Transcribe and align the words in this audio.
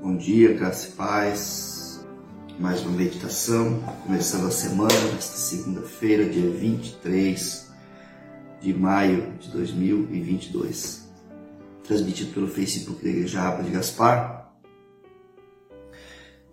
Bom 0.00 0.16
dia, 0.16 0.54
graça 0.54 0.88
e 0.88 0.92
paz. 0.92 2.06
Mais 2.58 2.80
uma 2.82 2.92
meditação, 2.92 3.80
começando 4.04 4.46
a 4.46 4.50
semana, 4.50 4.94
nesta 5.12 5.36
segunda-feira, 5.36 6.28
dia 6.28 6.48
23 6.48 7.70
de 8.60 8.72
maio 8.72 9.32
de 9.38 9.50
2022. 9.50 11.10
Transmitido 11.82 12.32
pelo 12.32 12.48
Facebook 12.48 13.02
da 13.02 13.10
Igreja 13.10 13.40
Rapa 13.40 13.62
de 13.62 13.70
Gaspar. 13.70 14.54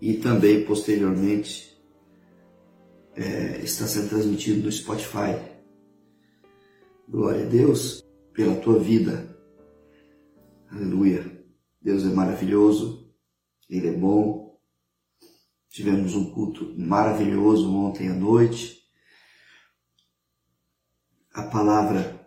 E 0.00 0.14
também, 0.14 0.64
posteriormente, 0.64 1.80
é, 3.14 3.60
está 3.62 3.86
sendo 3.86 4.08
transmitido 4.08 4.64
no 4.64 4.72
Spotify. 4.72 5.38
Glória 7.08 7.44
a 7.44 7.48
Deus 7.48 8.01
pela 8.32 8.60
tua 8.60 8.78
vida. 8.78 9.36
Aleluia. 10.70 11.44
Deus 11.80 12.04
é 12.04 12.08
maravilhoso, 12.08 13.12
Ele 13.68 13.88
é 13.88 13.92
bom. 13.92 14.58
Tivemos 15.68 16.14
um 16.14 16.32
culto 16.32 16.74
maravilhoso 16.78 17.74
ontem 17.74 18.08
à 18.08 18.14
noite. 18.14 18.82
A 21.32 21.42
palavra 21.42 22.20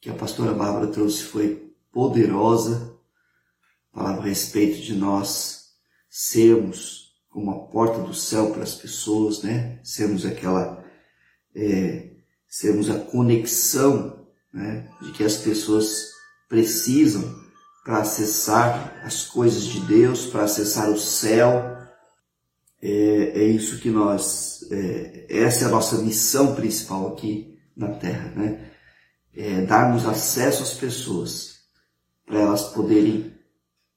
que 0.00 0.10
a 0.10 0.14
pastora 0.14 0.52
Bárbara 0.52 0.88
trouxe 0.88 1.22
foi 1.22 1.74
poderosa. 1.92 2.98
Palavra 3.92 4.22
a 4.22 4.26
respeito 4.26 4.80
de 4.80 4.94
nós 4.94 5.76
sermos 6.08 7.10
como 7.28 7.50
a 7.52 7.68
porta 7.68 8.02
do 8.02 8.12
céu 8.12 8.52
para 8.52 8.64
as 8.64 8.74
pessoas, 8.74 9.42
né? 9.42 9.80
Sermos 9.84 10.26
aquela, 10.26 10.84
é, 11.54 12.16
sermos 12.48 12.90
a 12.90 12.98
conexão, 12.98 14.19
né? 14.52 14.88
De 15.00 15.12
que 15.12 15.24
as 15.24 15.36
pessoas 15.36 16.10
precisam 16.48 17.22
para 17.84 17.98
acessar 17.98 19.00
as 19.04 19.24
coisas 19.24 19.64
de 19.64 19.80
Deus, 19.80 20.26
para 20.26 20.44
acessar 20.44 20.90
o 20.90 20.98
céu. 20.98 21.78
É, 22.82 23.42
é 23.42 23.44
isso 23.44 23.78
que 23.78 23.90
nós, 23.90 24.66
é, 24.70 25.26
essa 25.28 25.64
é 25.64 25.68
a 25.68 25.70
nossa 25.70 25.98
missão 25.98 26.54
principal 26.54 27.12
aqui 27.12 27.58
na 27.76 27.88
Terra, 27.88 28.32
né? 28.36 28.70
É 29.34 29.60
darmos 29.62 30.06
acesso 30.06 30.62
às 30.62 30.74
pessoas 30.74 31.60
para 32.26 32.40
elas 32.40 32.64
poderem 32.64 33.32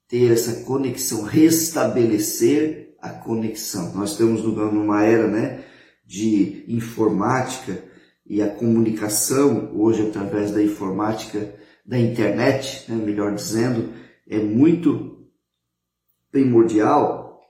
ter 0.07 0.31
essa 0.31 0.63
conexão, 0.63 1.23
restabelecer 1.23 2.95
a 3.01 3.09
conexão. 3.09 3.93
Nós 3.93 4.11
estamos 4.11 4.43
numa 4.43 5.03
era, 5.03 5.27
né, 5.27 5.63
de 6.05 6.63
informática 6.67 7.83
e 8.25 8.41
a 8.41 8.49
comunicação 8.49 9.71
hoje 9.75 10.07
através 10.07 10.51
da 10.51 10.63
informática 10.63 11.53
da 11.85 11.99
internet, 11.99 12.89
né, 12.89 12.95
melhor 12.95 13.35
dizendo, 13.35 13.93
é 14.27 14.37
muito 14.37 15.27
primordial. 16.31 17.41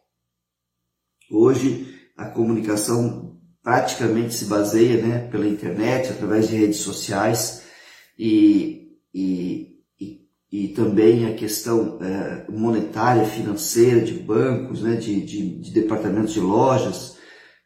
Hoje 1.32 1.96
a 2.18 2.26
comunicação 2.26 3.40
praticamente 3.62 4.34
se 4.34 4.46
baseia 4.46 5.02
né, 5.02 5.28
pela 5.30 5.48
internet, 5.48 6.10
através 6.10 6.50
de 6.50 6.58
redes 6.58 6.78
sociais 6.78 7.64
e, 8.18 8.98
e, 9.14 9.80
e, 10.00 10.28
e 10.52 10.68
também 10.70 11.28
a 11.28 11.36
questão 11.36 12.00
é, 12.02 12.52
monetária, 12.52 13.26
financeira, 13.26 14.02
de 14.02 14.14
bancos, 14.14 14.82
né, 14.82 14.96
de, 14.96 15.22
de, 15.22 15.60
de 15.60 15.72
departamentos 15.72 16.34
de 16.34 16.40
lojas 16.40 17.13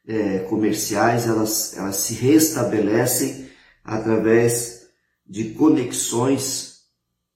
é, 0.08 0.39
comerciais, 0.39 1.27
elas, 1.27 1.75
elas 1.77 1.97
se 1.97 2.13
restabelecem 2.13 3.50
através 3.83 4.88
de 5.27 5.52
conexões, 5.52 6.83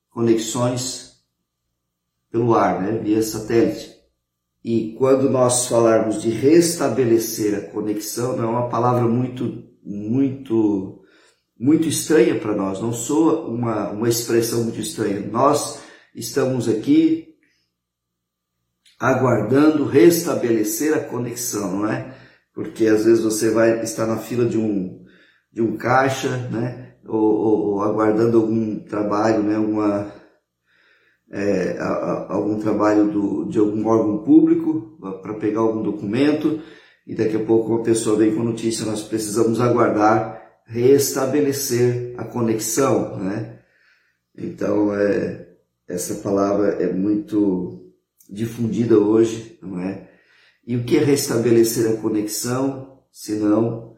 conexões 0.10 1.18
pelo 2.32 2.56
ar, 2.56 2.82
né, 2.82 2.98
via 2.98 3.22
satélite. 3.22 3.92
E 4.64 4.96
quando 4.98 5.30
nós 5.30 5.68
falarmos 5.68 6.22
de 6.22 6.30
restabelecer 6.30 7.58
a 7.58 7.72
conexão, 7.72 8.38
não 8.38 8.44
é 8.44 8.48
uma 8.48 8.70
palavra 8.70 9.08
muito, 9.08 9.64
muito, 9.84 11.04
muito 11.60 11.88
estranha 11.90 12.40
para 12.40 12.56
nós, 12.56 12.80
não 12.80 12.94
soa 12.94 13.48
uma, 13.48 13.90
uma 13.90 14.08
expressão 14.08 14.64
muito 14.64 14.80
estranha. 14.80 15.20
Nós 15.20 15.82
estamos 16.16 16.70
aqui 16.70 17.36
aguardando 19.00 19.84
restabelecer 19.84 20.96
a 20.96 21.00
conexão, 21.00 21.80
não 21.80 21.92
é? 21.92 22.11
Porque 22.62 22.88
às 22.88 23.06
vezes 23.06 23.24
você 23.24 23.50
vai 23.50 23.82
estar 23.82 24.06
na 24.06 24.18
fila 24.18 24.46
de 24.46 24.58
um, 24.58 25.04
de 25.52 25.62
um 25.62 25.78
caixa, 25.78 26.30
né? 26.50 26.92
ou, 27.08 27.20
ou, 27.20 27.66
ou 27.68 27.82
aguardando 27.82 28.38
algum 28.38 28.80
trabalho, 28.80 29.44
né, 29.44 29.56
alguma, 29.56 30.12
é, 31.32 31.78
a, 31.80 31.88
a, 31.88 32.34
algum 32.34 32.60
trabalho 32.60 33.12
do, 33.12 33.46
de 33.46 33.60
algum 33.60 33.86
órgão 33.88 34.24
público 34.24 34.98
para 35.22 35.34
pegar 35.36 35.62
algum 35.62 35.82
documento 35.82 36.62
e 37.06 37.16
daqui 37.16 37.36
a 37.36 37.44
pouco 37.44 37.74
uma 37.74 37.84
pessoa 37.84 38.18
vem 38.18 38.36
com 38.36 38.44
notícia, 38.44 38.86
nós 38.86 39.04
precisamos 39.04 39.60
aguardar 39.60 40.40
restabelecer 40.66 42.14
a 42.18 42.24
conexão, 42.24 43.18
né? 43.18 43.60
Então, 44.38 44.96
é, 44.96 45.50
essa 45.86 46.16
palavra 46.16 46.82
é 46.82 46.94
muito 46.94 47.92
difundida 48.30 48.98
hoje, 48.98 49.60
não 49.62 49.82
é? 49.82 50.11
E 50.66 50.76
o 50.76 50.84
que 50.84 50.98
é 50.98 51.04
restabelecer 51.04 51.92
a 51.92 52.02
conexão, 52.02 53.04
se 53.12 53.34
não 53.34 53.96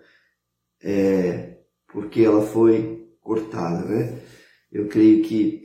é, 0.81 1.57
porque 1.87 2.21
ela 2.21 2.45
foi 2.45 3.07
cortada, 3.21 3.85
né? 3.85 4.21
Eu 4.71 4.87
creio 4.87 5.23
que 5.23 5.63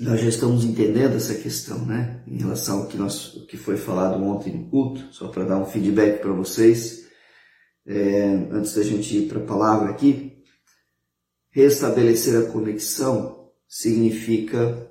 nós 0.00 0.20
já 0.20 0.28
estamos 0.28 0.64
entendendo 0.64 1.14
essa 1.14 1.34
questão, 1.34 1.84
né? 1.86 2.22
Em 2.26 2.38
relação 2.38 2.82
ao 2.82 2.88
que, 2.88 2.96
nós, 2.96 3.34
o 3.36 3.46
que 3.46 3.56
foi 3.56 3.76
falado 3.76 4.22
ontem 4.22 4.52
no 4.52 4.68
culto, 4.68 5.12
só 5.12 5.28
para 5.28 5.44
dar 5.44 5.58
um 5.58 5.66
feedback 5.66 6.20
para 6.20 6.32
vocês, 6.32 7.06
é, 7.86 8.24
antes 8.50 8.74
da 8.74 8.82
gente 8.82 9.16
ir 9.16 9.28
para 9.28 9.38
a 9.38 9.46
palavra 9.46 9.90
aqui, 9.90 10.42
restabelecer 11.50 12.42
a 12.42 12.50
conexão 12.50 13.52
significa 13.68 14.90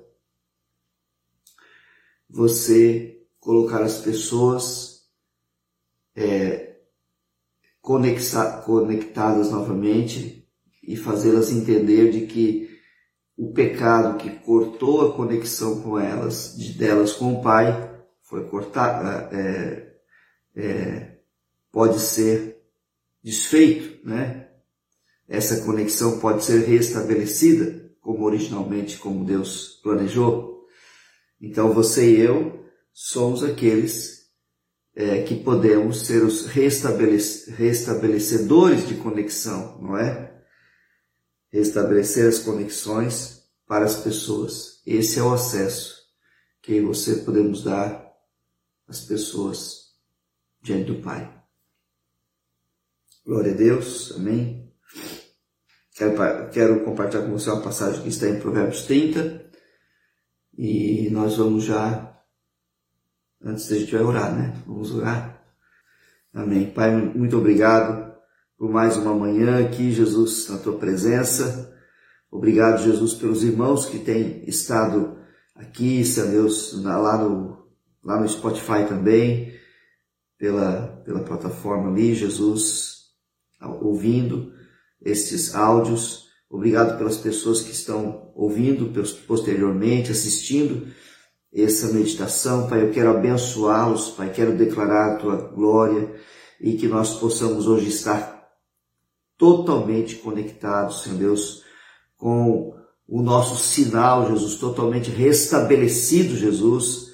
você 2.28 3.13
colocar 3.44 3.82
as 3.82 3.98
pessoas 3.98 5.02
é, 6.16 6.76
conectadas 7.82 9.50
novamente 9.50 10.48
e 10.82 10.96
fazê-las 10.96 11.50
entender 11.50 12.10
de 12.10 12.26
que 12.26 12.80
o 13.36 13.52
pecado 13.52 14.16
que 14.16 14.30
cortou 14.30 15.06
a 15.06 15.14
conexão 15.14 15.82
com 15.82 15.98
elas, 15.98 16.56
de 16.56 16.72
delas 16.72 17.12
com 17.12 17.34
o 17.34 17.42
Pai, 17.42 17.92
foi 18.22 18.48
cortado, 18.48 19.36
é, 19.36 19.94
é, 20.56 21.18
pode 21.70 22.00
ser 22.00 22.62
desfeito, 23.22 24.08
né? 24.08 24.48
Essa 25.28 25.64
conexão 25.64 26.18
pode 26.18 26.44
ser 26.44 26.64
restabelecida, 26.64 27.92
como 28.00 28.24
originalmente, 28.24 28.96
como 28.98 29.24
Deus 29.24 29.80
planejou. 29.82 30.66
Então 31.40 31.72
você 31.72 32.10
e 32.10 32.20
eu 32.20 32.63
somos 32.94 33.42
aqueles 33.42 34.30
é, 34.94 35.24
que 35.24 35.34
podemos 35.34 36.06
ser 36.06 36.22
os 36.22 36.46
restabelecedores 36.46 38.86
de 38.86 38.94
conexão, 38.94 39.82
não 39.82 39.98
é? 39.98 40.32
Restabelecer 41.52 42.28
as 42.28 42.38
conexões 42.38 43.42
para 43.66 43.84
as 43.84 43.96
pessoas. 43.96 44.80
Esse 44.86 45.18
é 45.18 45.22
o 45.22 45.34
acesso 45.34 46.04
que 46.62 46.80
você 46.80 47.16
podemos 47.16 47.64
dar 47.64 48.14
às 48.86 49.00
pessoas 49.00 49.96
diante 50.62 50.92
do 50.92 51.02
Pai. 51.02 51.42
Glória 53.26 53.52
a 53.52 53.56
Deus, 53.56 54.12
amém. 54.12 54.72
Quero, 55.96 56.50
quero 56.50 56.84
compartilhar 56.84 57.24
com 57.24 57.32
você 57.32 57.50
uma 57.50 57.62
passagem 57.62 58.02
que 58.02 58.08
está 58.08 58.28
em 58.28 58.38
Provérbios 58.38 58.82
30 58.82 59.50
e 60.56 61.10
nós 61.10 61.36
vamos 61.36 61.64
já 61.64 62.13
Antes 63.44 63.68
da 63.68 63.76
gente 63.76 63.92
vai 63.92 64.02
orar, 64.02 64.34
né? 64.34 64.56
Vamos 64.66 64.94
orar. 64.94 65.38
Amém. 66.32 66.70
Pai, 66.70 66.90
muito 66.90 67.36
obrigado 67.36 68.14
por 68.56 68.70
mais 68.70 68.96
uma 68.96 69.14
manhã 69.14 69.62
aqui, 69.62 69.92
Jesus, 69.92 70.48
na 70.48 70.56
tua 70.56 70.78
presença. 70.78 71.70
Obrigado, 72.30 72.82
Jesus, 72.82 73.12
pelos 73.12 73.44
irmãos 73.44 73.84
que 73.84 73.98
têm 73.98 74.48
estado 74.48 75.18
aqui, 75.54 76.02
Senhor 76.06 76.30
Deus, 76.30 76.82
lá 76.82 77.18
no, 77.18 77.66
lá 78.02 78.18
no 78.18 78.26
Spotify 78.26 78.86
também, 78.88 79.52
pela, 80.38 81.02
pela 81.04 81.20
plataforma 81.20 81.90
ali, 81.90 82.14
Jesus, 82.14 83.10
ouvindo 83.82 84.54
estes 85.02 85.54
áudios. 85.54 86.28
Obrigado 86.48 86.96
pelas 86.96 87.18
pessoas 87.18 87.60
que 87.60 87.72
estão 87.72 88.32
ouvindo 88.34 88.90
posteriormente, 89.26 90.10
assistindo 90.10 90.94
essa 91.54 91.92
meditação, 91.92 92.66
Pai. 92.68 92.82
Eu 92.82 92.90
quero 92.90 93.10
abençoá-los, 93.10 94.10
Pai. 94.10 94.32
Quero 94.32 94.56
declarar 94.56 95.12
a 95.12 95.16
tua 95.16 95.36
glória 95.36 96.12
e 96.60 96.74
que 96.74 96.88
nós 96.88 97.14
possamos 97.14 97.66
hoje 97.68 97.88
estar 97.88 98.48
totalmente 99.38 100.16
conectados, 100.16 101.02
Senhor 101.02 101.18
Deus, 101.18 101.62
com 102.16 102.74
o 103.06 103.22
nosso 103.22 103.62
sinal, 103.62 104.28
Jesus, 104.30 104.56
totalmente 104.56 105.10
restabelecido, 105.10 106.36
Jesus, 106.36 107.12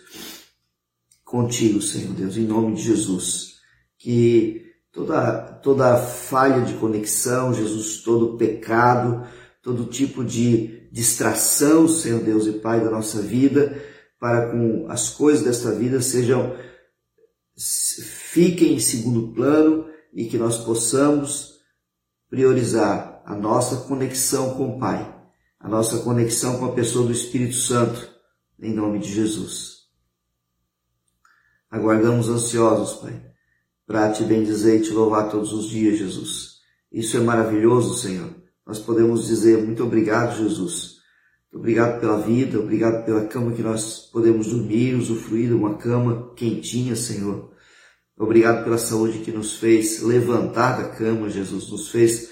contigo, 1.24 1.82
Senhor 1.82 2.14
Deus, 2.14 2.36
em 2.36 2.46
nome 2.46 2.74
de 2.74 2.82
Jesus. 2.82 3.56
Que 3.98 4.62
toda, 4.92 5.58
toda 5.62 5.96
falha 5.96 6.62
de 6.62 6.74
conexão, 6.74 7.52
Jesus, 7.52 8.02
todo 8.02 8.36
pecado, 8.36 9.26
todo 9.62 9.86
tipo 9.86 10.24
de 10.24 10.88
distração, 10.92 11.88
Senhor 11.88 12.20
Deus 12.20 12.46
e 12.46 12.52
Pai 12.52 12.80
da 12.80 12.90
nossa 12.90 13.20
vida, 13.20 13.80
para 14.20 14.50
com 14.50 14.86
as 14.88 15.08
coisas 15.08 15.42
desta 15.42 15.72
vida 15.72 16.00
sejam 16.02 16.54
fiquem 17.56 18.74
em 18.74 18.78
segundo 18.78 19.32
plano 19.32 19.88
e 20.12 20.26
que 20.26 20.38
nós 20.38 20.58
possamos 20.58 21.58
priorizar 22.28 23.22
a 23.24 23.34
nossa 23.34 23.88
conexão 23.88 24.54
com 24.54 24.76
o 24.76 24.78
Pai, 24.78 25.14
a 25.58 25.68
nossa 25.68 25.98
conexão 25.98 26.58
com 26.58 26.66
a 26.66 26.72
pessoa 26.72 27.06
do 27.06 27.12
Espírito 27.12 27.56
Santo, 27.56 28.08
em 28.60 28.72
nome 28.72 28.98
de 28.98 29.12
Jesus. 29.12 29.80
Aguardamos 31.70 32.28
ansiosos, 32.28 33.00
Pai, 33.00 33.20
para 33.86 34.12
te 34.12 34.22
bendizer 34.22 34.80
e 34.80 34.84
te 34.84 34.90
louvar 34.90 35.30
todos 35.30 35.52
os 35.52 35.68
dias, 35.68 35.98
Jesus. 35.98 36.60
Isso 36.92 37.16
é 37.16 37.20
maravilhoso, 37.20 37.98
Senhor. 37.98 38.34
Nós 38.66 38.78
podemos 38.78 39.26
dizer 39.26 39.58
muito 39.58 39.84
obrigado, 39.84 40.36
Jesus. 40.36 40.99
Obrigado 41.52 42.00
pela 42.00 42.20
vida, 42.20 42.60
obrigado 42.60 43.04
pela 43.04 43.26
cama 43.26 43.52
que 43.52 43.62
nós 43.62 44.08
podemos 44.12 44.46
dormir, 44.46 44.94
usufruir 44.94 45.48
de 45.48 45.54
uma 45.54 45.74
cama 45.76 46.32
quentinha, 46.36 46.94
Senhor. 46.94 47.50
Obrigado 48.16 48.62
pela 48.62 48.78
saúde 48.78 49.18
que 49.18 49.32
nos 49.32 49.58
fez 49.58 50.00
levantar 50.02 50.80
da 50.80 50.88
cama, 50.90 51.28
Jesus, 51.28 51.68
nos 51.68 51.90
fez 51.90 52.30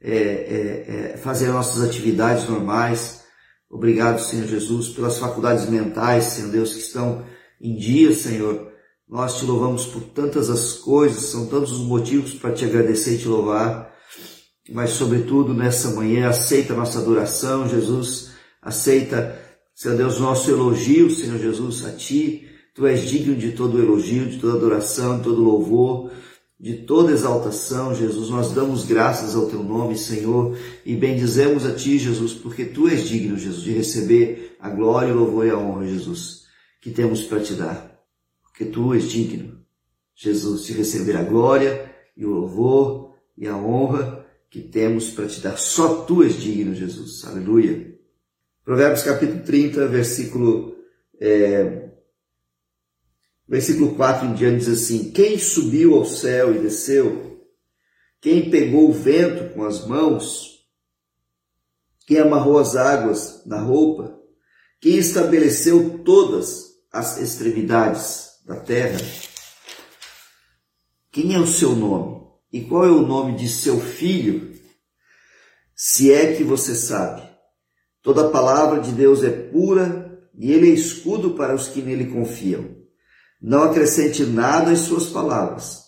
é, 0.00 0.12
é, 0.12 1.12
é, 1.14 1.16
fazer 1.16 1.48
nossas 1.48 1.82
atividades 1.82 2.48
normais. 2.48 3.24
Obrigado, 3.68 4.20
Senhor 4.20 4.46
Jesus, 4.46 4.90
pelas 4.90 5.18
faculdades 5.18 5.68
mentais, 5.68 6.24
Senhor 6.24 6.50
Deus, 6.50 6.72
que 6.72 6.80
estão 6.80 7.24
em 7.60 7.76
dia, 7.76 8.14
Senhor. 8.14 8.70
Nós 9.08 9.38
te 9.38 9.44
louvamos 9.44 9.86
por 9.86 10.02
tantas 10.02 10.48
as 10.48 10.74
coisas, 10.74 11.24
são 11.24 11.46
tantos 11.46 11.72
os 11.72 11.86
motivos 11.86 12.34
para 12.34 12.52
te 12.52 12.64
agradecer 12.64 13.14
e 13.14 13.18
te 13.18 13.26
louvar. 13.26 13.92
Mas, 14.70 14.90
sobretudo, 14.90 15.52
nessa 15.52 15.90
manhã, 15.90 16.28
aceita 16.28 16.72
a 16.72 16.76
nossa 16.76 17.00
adoração, 17.00 17.68
Jesus. 17.68 18.29
Aceita, 18.62 19.38
Senhor 19.74 19.96
Deus, 19.96 20.18
nosso 20.18 20.50
elogio, 20.50 21.10
Senhor 21.10 21.38
Jesus, 21.38 21.84
a 21.84 21.92
Ti 21.92 22.48
Tu 22.74 22.86
és 22.86 23.08
digno 23.08 23.34
de 23.34 23.52
todo 23.52 23.78
elogio, 23.78 24.26
de 24.26 24.38
toda 24.38 24.56
adoração, 24.56 25.18
de 25.18 25.24
todo 25.24 25.42
louvor, 25.42 26.10
de 26.58 26.74
toda 26.74 27.12
exaltação, 27.12 27.94
Jesus. 27.94 28.30
Nós 28.30 28.52
damos 28.52 28.84
graças 28.84 29.34
ao 29.34 29.46
Teu 29.46 29.62
nome, 29.62 29.98
Senhor, 29.98 30.56
e 30.86 30.94
bendizemos 30.94 31.66
a 31.66 31.74
Ti, 31.74 31.98
Jesus, 31.98 32.32
porque 32.32 32.64
Tu 32.64 32.88
és 32.88 33.08
digno, 33.08 33.36
Jesus, 33.36 33.64
de 33.64 33.72
receber 33.72 34.56
a 34.60 34.70
glória, 34.70 35.12
o 35.12 35.18
louvor 35.18 35.46
e 35.46 35.50
a 35.50 35.58
honra, 35.58 35.86
Jesus, 35.86 36.44
que 36.80 36.90
temos 36.90 37.22
para 37.22 37.40
Te 37.40 37.54
dar. 37.54 38.00
Porque 38.42 38.64
Tu 38.64 38.94
és 38.94 39.10
digno, 39.10 39.58
Jesus, 40.14 40.66
de 40.66 40.72
receber 40.72 41.16
a 41.16 41.24
glória 41.24 41.92
e 42.16 42.24
o 42.24 42.30
louvor 42.30 43.14
e 43.36 43.48
a 43.48 43.56
honra 43.56 44.26
que 44.48 44.60
temos 44.60 45.10
para 45.10 45.26
Te 45.26 45.40
dar. 45.40 45.58
Só 45.58 46.02
Tu 46.04 46.22
és 46.22 46.40
digno, 46.40 46.74
Jesus. 46.74 47.24
Aleluia. 47.24 47.99
Provérbios 48.64 49.02
capítulo 49.02 49.42
30, 49.42 49.86
versículo 49.88 50.76
é, 51.20 51.90
Versículo 53.50 53.96
4 53.96 54.28
em 54.28 54.34
diante 54.34 54.58
diz 54.58 54.68
assim: 54.68 55.10
Quem 55.10 55.36
subiu 55.36 55.96
ao 55.96 56.04
céu 56.04 56.54
e 56.54 56.60
desceu? 56.60 57.44
Quem 58.20 58.48
pegou 58.48 58.88
o 58.88 58.92
vento 58.92 59.52
com 59.52 59.64
as 59.64 59.84
mãos? 59.84 60.60
Quem 62.06 62.18
amarrou 62.18 62.60
as 62.60 62.76
águas 62.76 63.44
na 63.46 63.60
roupa? 63.60 64.16
Quem 64.80 64.96
estabeleceu 64.98 65.98
todas 66.04 66.66
as 66.92 67.18
extremidades 67.18 68.38
da 68.46 68.54
terra? 68.54 69.00
Quem 71.10 71.34
é 71.34 71.38
o 71.40 71.46
seu 71.46 71.74
nome? 71.74 72.20
E 72.52 72.60
qual 72.60 72.84
é 72.84 72.90
o 72.90 73.04
nome 73.04 73.36
de 73.36 73.48
seu 73.48 73.80
filho? 73.80 74.56
Se 75.74 76.12
é 76.12 76.36
que 76.36 76.44
você 76.44 76.76
sabe. 76.76 77.29
Toda 78.02 78.26
a 78.26 78.30
palavra 78.30 78.80
de 78.80 78.92
Deus 78.92 79.22
é 79.22 79.30
pura 79.30 80.20
e 80.34 80.52
ele 80.52 80.70
é 80.70 80.74
escudo 80.74 81.34
para 81.34 81.54
os 81.54 81.68
que 81.68 81.82
nele 81.82 82.06
confiam. 82.06 82.76
Não 83.40 83.64
acrescente 83.64 84.24
nada 84.24 84.70
às 84.70 84.80
suas 84.80 85.06
palavras, 85.06 85.84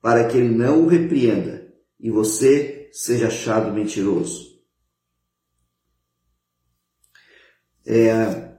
para 0.00 0.26
que 0.28 0.36
ele 0.36 0.54
não 0.54 0.82
o 0.82 0.88
repreenda 0.88 1.72
e 1.98 2.10
você 2.10 2.88
seja 2.92 3.28
achado 3.28 3.72
mentiroso. 3.72 4.54
É, 7.86 8.54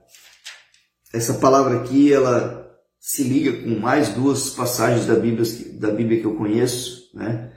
essa 1.13 1.35
palavra 1.35 1.81
aqui, 1.81 2.11
ela 2.11 2.65
se 2.99 3.23
liga 3.23 3.61
com 3.61 3.79
mais 3.79 4.09
duas 4.09 4.49
passagens 4.49 5.05
da 5.05 5.15
Bíblia, 5.15 5.45
da 5.79 5.91
Bíblia 5.91 6.19
que 6.19 6.25
eu 6.25 6.35
conheço, 6.35 7.09
né? 7.13 7.54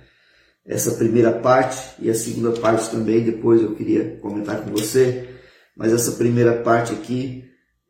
Essa 0.68 0.92
primeira 0.92 1.32
parte 1.32 1.94
e 1.98 2.10
a 2.10 2.14
segunda 2.14 2.52
parte 2.60 2.90
também, 2.90 3.24
depois 3.24 3.62
eu 3.62 3.74
queria 3.74 4.18
comentar 4.20 4.62
com 4.62 4.70
você, 4.70 5.26
mas 5.74 5.94
essa 5.94 6.12
primeira 6.12 6.62
parte 6.62 6.92
aqui 6.92 7.44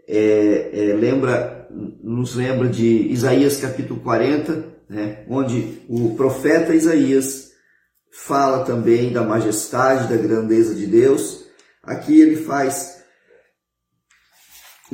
é, 0.06 0.70
é, 0.72 0.94
lembra 0.94 1.58
nos 2.02 2.34
lembra 2.34 2.68
de 2.68 2.86
Isaías 3.12 3.58
capítulo 3.58 4.00
40, 4.00 4.64
né, 4.88 5.24
onde 5.28 5.82
o 5.88 6.14
profeta 6.14 6.74
Isaías 6.74 7.50
fala 8.10 8.64
também 8.64 9.12
da 9.12 9.22
majestade, 9.22 10.08
da 10.08 10.16
grandeza 10.16 10.74
de 10.74 10.86
Deus. 10.86 11.44
Aqui 11.82 12.20
ele 12.20 12.36
faz 12.36 13.02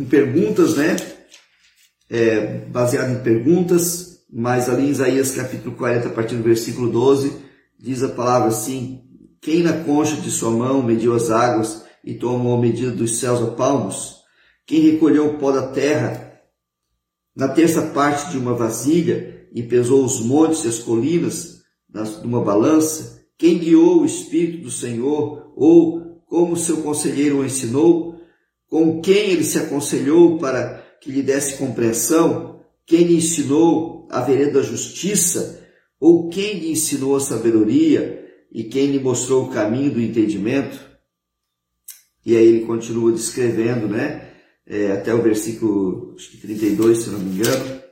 perguntas, 0.08 0.76
né, 0.76 0.96
é, 2.10 2.40
baseado 2.66 3.12
em 3.12 3.22
perguntas, 3.22 4.24
mas 4.32 4.68
ali 4.68 4.86
em 4.86 4.90
Isaías 4.90 5.30
capítulo 5.30 5.76
40, 5.76 6.08
a 6.08 6.12
partir 6.12 6.34
do 6.34 6.42
versículo 6.42 6.90
12, 6.90 7.43
diz 7.84 8.02
a 8.02 8.08
palavra 8.08 8.48
assim: 8.48 9.02
Quem 9.42 9.62
na 9.62 9.84
concha 9.84 10.16
de 10.16 10.30
sua 10.30 10.50
mão 10.50 10.82
mediu 10.82 11.14
as 11.14 11.30
águas 11.30 11.84
e 12.02 12.14
tomou 12.14 12.56
a 12.56 12.60
medida 12.60 12.90
dos 12.90 13.18
céus 13.18 13.42
a 13.42 13.50
palmos? 13.50 14.22
Quem 14.66 14.80
recolheu 14.80 15.26
o 15.26 15.38
pó 15.38 15.52
da 15.52 15.68
terra 15.68 16.32
na 17.36 17.48
terça 17.48 17.82
parte 17.82 18.30
de 18.30 18.38
uma 18.38 18.54
vasilha 18.54 19.46
e 19.52 19.62
pesou 19.62 20.02
os 20.02 20.20
montes 20.20 20.64
e 20.64 20.68
as 20.68 20.78
colinas 20.78 21.62
numa 22.22 22.40
balança, 22.40 23.22
quem 23.36 23.58
guiou 23.58 24.00
o 24.00 24.06
Espírito 24.06 24.64
do 24.64 24.70
Senhor, 24.70 25.52
ou 25.54 26.22
como 26.26 26.56
seu 26.56 26.78
conselheiro 26.78 27.38
o 27.38 27.44
ensinou, 27.44 28.18
com 28.68 29.00
quem 29.00 29.30
ele 29.30 29.44
se 29.44 29.58
aconselhou 29.58 30.38
para 30.38 30.82
que 31.00 31.12
lhe 31.12 31.22
desse 31.22 31.56
compreensão, 31.56 32.60
quem 32.86 33.04
lhe 33.04 33.16
ensinou 33.16 34.08
a 34.10 34.20
vereda 34.20 34.54
da 34.54 34.62
justiça, 34.62 35.63
ou 36.00 36.28
quem 36.28 36.58
lhe 36.58 36.70
ensinou 36.72 37.16
a 37.16 37.20
sabedoria 37.20 38.26
e 38.52 38.64
quem 38.64 38.86
lhe 38.86 38.98
mostrou 38.98 39.44
o 39.44 39.50
caminho 39.50 39.92
do 39.92 40.00
entendimento? 40.00 40.78
E 42.24 42.36
aí 42.36 42.46
ele 42.46 42.66
continua 42.66 43.12
descrevendo, 43.12 43.88
né? 43.88 44.24
é, 44.66 44.92
até 44.92 45.14
o 45.14 45.22
versículo 45.22 46.14
acho 46.16 46.30
que 46.30 46.38
32, 46.38 46.98
se 46.98 47.10
não 47.10 47.18
me 47.18 47.36
engano, 47.36 47.82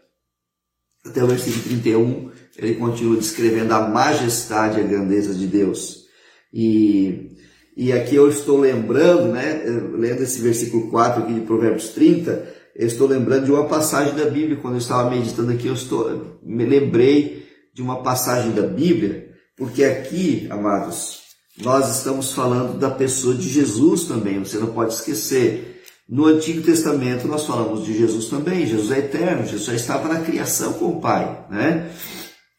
até 1.05 1.23
o 1.23 1.27
versículo 1.27 1.65
31, 1.65 2.31
ele 2.57 2.75
continua 2.75 3.17
descrevendo 3.17 3.73
a 3.75 3.89
majestade 3.89 4.79
e 4.79 4.83
a 4.83 4.87
grandeza 4.87 5.35
de 5.35 5.47
Deus. 5.47 6.07
E, 6.53 7.37
e 7.77 7.93
aqui 7.93 8.15
eu 8.15 8.29
estou 8.29 8.59
lembrando, 8.59 9.33
né, 9.33 9.65
lendo 9.95 10.23
esse 10.23 10.41
versículo 10.41 10.91
4 10.91 11.25
aqui 11.25 11.35
de 11.35 11.41
Provérbios 11.41 11.89
30, 11.91 12.63
eu 12.77 12.87
estou 12.87 13.07
lembrando 13.07 13.47
de 13.47 13.53
uma 13.53 13.67
passagem 13.69 14.15
da 14.15 14.27
Bíblia, 14.27 14.57
quando 14.57 14.75
eu 14.75 14.81
estava 14.81 15.11
meditando 15.11 15.53
aqui, 15.53 15.67
eu 15.67 15.75
estou, 15.75 16.39
me 16.43 16.65
lembrei 16.65 17.42
de 17.73 17.83
uma 17.83 18.03
passagem 18.03 18.53
da 18.53 18.67
Bíblia, 18.67 19.31
porque 19.57 19.85
aqui, 19.85 20.47
amados, 20.51 21.23
nós 21.59 21.97
estamos 21.97 22.33
falando 22.33 22.79
da 22.79 22.91
pessoa 22.91 23.35
de 23.35 23.49
Jesus 23.49 24.05
também, 24.05 24.39
você 24.39 24.59
não 24.59 24.73
pode 24.73 24.95
esquecer. 24.95 25.83
No 26.09 26.27
Antigo 26.27 26.63
Testamento 26.63 27.27
nós 27.27 27.47
falamos 27.47 27.85
de 27.85 27.97
Jesus 27.97 28.27
também, 28.27 28.67
Jesus 28.67 28.91
é 28.91 28.99
eterno, 28.99 29.47
Jesus 29.47 29.65
já 29.65 29.75
estava 29.75 30.09
na 30.09 30.21
criação 30.21 30.75
com 30.75 30.87
o 30.87 31.01
Pai, 31.01 31.47
né? 31.51 31.91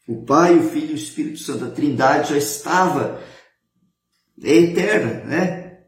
O 0.06 0.24
Pai, 0.24 0.58
o 0.58 0.68
Filho 0.70 0.90
e 0.90 0.92
o 0.92 0.96
Espírito 0.96 1.38
Santo, 1.38 1.64
a 1.64 1.70
Trindade 1.70 2.30
já 2.30 2.36
estava 2.36 3.20
é 4.42 4.56
eterna, 4.56 5.24
né? 5.24 5.78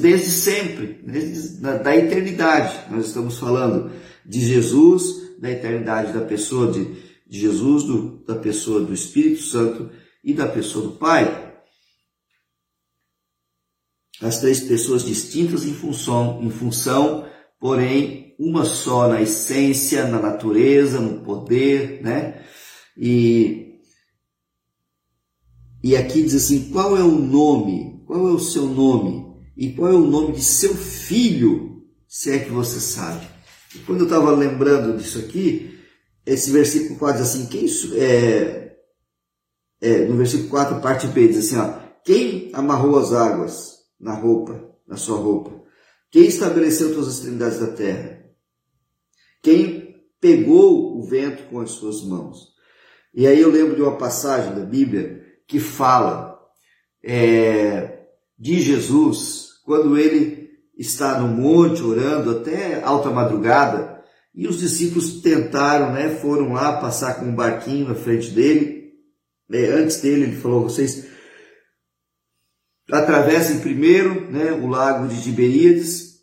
Desde 0.00 0.30
sempre, 0.30 1.00
desde 1.04 1.60
da, 1.60 1.78
da 1.78 1.96
eternidade. 1.96 2.90
Nós 2.90 3.06
estamos 3.06 3.38
falando 3.38 3.90
de 4.24 4.40
Jesus, 4.40 5.38
da 5.38 5.50
eternidade 5.50 6.12
da 6.12 6.20
pessoa 6.20 6.72
de, 6.72 7.05
de 7.26 7.40
Jesus, 7.40 7.84
do, 7.84 8.24
da 8.24 8.36
pessoa 8.36 8.80
do 8.80 8.94
Espírito 8.94 9.42
Santo 9.42 9.90
e 10.22 10.32
da 10.32 10.46
pessoa 10.46 10.86
do 10.86 10.92
Pai 10.92 11.46
as 14.20 14.40
três 14.40 14.60
pessoas 14.60 15.04
distintas 15.04 15.64
em 15.64 15.74
função, 15.74 16.40
em 16.42 16.50
função, 16.50 17.26
porém, 17.60 18.34
uma 18.38 18.64
só 18.64 19.08
na 19.08 19.20
essência, 19.20 20.06
na 20.06 20.20
natureza, 20.20 21.00
no 21.00 21.22
poder, 21.22 22.02
né? 22.02 22.42
E, 22.96 23.78
e 25.82 25.96
aqui 25.96 26.22
diz 26.22 26.34
assim: 26.34 26.70
qual 26.70 26.96
é 26.96 27.02
o 27.02 27.18
nome? 27.18 28.02
Qual 28.06 28.28
é 28.28 28.32
o 28.32 28.38
seu 28.38 28.66
nome? 28.66 29.26
E 29.56 29.72
qual 29.72 29.90
é 29.90 29.94
o 29.94 30.06
nome 30.06 30.34
de 30.34 30.42
seu 30.42 30.74
filho, 30.74 31.82
se 32.06 32.30
é 32.30 32.38
que 32.38 32.50
você 32.50 32.80
sabe? 32.80 33.26
E 33.74 33.78
quando 33.80 34.00
eu 34.00 34.04
estava 34.04 34.30
lembrando 34.30 34.96
disso 34.96 35.18
aqui, 35.18 35.75
esse 36.26 36.50
versículo 36.50 36.98
4 36.98 37.22
diz 37.22 37.30
assim, 37.30 37.46
quem, 37.46 37.66
é, 38.00 38.76
é, 39.80 40.04
no 40.06 40.16
versículo 40.16 40.50
4, 40.50 40.80
parte 40.80 41.06
B, 41.06 41.28
diz 41.28 41.38
assim, 41.38 41.56
ó, 41.56 41.78
quem 42.04 42.50
amarrou 42.52 42.98
as 42.98 43.12
águas 43.12 43.76
na 43.98 44.12
roupa, 44.12 44.68
na 44.86 44.96
sua 44.96 45.18
roupa? 45.18 45.62
Quem 46.10 46.26
estabeleceu 46.26 46.90
todas 46.92 47.08
as 47.08 47.14
extremidades 47.14 47.60
da 47.60 47.68
terra? 47.68 48.24
Quem 49.40 50.04
pegou 50.20 50.98
o 50.98 51.02
vento 51.04 51.44
com 51.44 51.60
as 51.60 51.70
suas 51.70 52.02
mãos? 52.02 52.54
E 53.14 53.26
aí 53.26 53.40
eu 53.40 53.50
lembro 53.50 53.76
de 53.76 53.82
uma 53.82 53.96
passagem 53.96 54.54
da 54.54 54.64
Bíblia 54.64 55.24
que 55.46 55.60
fala 55.60 56.38
é, 57.04 58.00
de 58.36 58.60
Jesus 58.60 59.60
quando 59.64 59.96
ele 59.96 60.50
está 60.76 61.20
no 61.20 61.28
monte 61.28 61.82
orando 61.82 62.30
até 62.30 62.82
alta 62.82 63.10
madrugada 63.10 63.95
e 64.36 64.46
os 64.46 64.58
discípulos 64.58 65.22
tentaram, 65.22 65.94
né, 65.94 66.10
foram 66.10 66.52
lá 66.52 66.78
passar 66.78 67.14
com 67.14 67.24
um 67.24 67.34
barquinho 67.34 67.88
na 67.88 67.94
frente 67.94 68.30
dele. 68.30 68.92
É, 69.50 69.70
antes 69.70 70.02
dele, 70.02 70.24
ele 70.24 70.36
falou: 70.36 70.64
vocês 70.64 71.06
atravessem 72.92 73.60
primeiro 73.60 74.30
né, 74.30 74.52
o 74.52 74.66
lago 74.66 75.08
de 75.08 75.22
Tiberíades, 75.22 76.16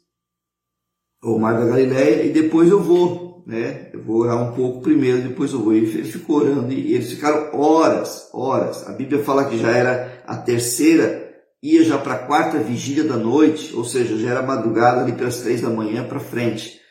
ou 1.23 1.39
mar 1.39 1.59
da 1.59 1.65
Galileia, 1.65 2.23
e 2.23 2.31
depois 2.31 2.69
eu 2.69 2.83
vou. 2.83 3.43
Né? 3.47 3.89
Eu 3.91 4.03
vou 4.03 4.21
orar 4.21 4.41
um 4.41 4.55
pouco 4.55 4.81
primeiro, 4.81 5.27
depois 5.27 5.51
eu 5.51 5.61
vou. 5.61 5.73
E 5.73 5.79
ele 5.79 6.03
ficou 6.03 6.37
orando, 6.37 6.71
e 6.71 6.93
eles 6.93 7.11
ficaram 7.11 7.59
horas, 7.59 8.29
horas. 8.31 8.87
A 8.87 8.93
Bíblia 8.93 9.23
fala 9.23 9.49
que 9.49 9.57
já 9.57 9.71
era 9.71 10.23
a 10.27 10.37
terceira, 10.37 11.33
ia 11.61 11.83
já 11.83 11.97
para 11.97 12.13
a 12.13 12.25
quarta 12.27 12.59
vigília 12.59 13.03
da 13.03 13.17
noite, 13.17 13.75
ou 13.75 13.83
seja, 13.83 14.17
já 14.17 14.29
era 14.29 14.43
madrugada 14.43 15.01
ali 15.01 15.13
pelas 15.13 15.39
três 15.39 15.61
da 15.61 15.69
manhã 15.69 16.07
para 16.07 16.19
frente. 16.19 16.82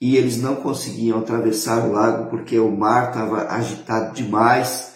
E 0.00 0.16
eles 0.16 0.40
não 0.40 0.56
conseguiam 0.56 1.18
atravessar 1.18 1.86
o 1.86 1.92
lago 1.92 2.30
porque 2.30 2.58
o 2.58 2.70
mar 2.70 3.08
estava 3.08 3.48
agitado 3.48 4.14
demais, 4.14 4.94